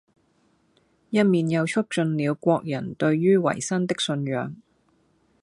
[1.11, 4.55] 一面又促進了國人對于維新的信仰。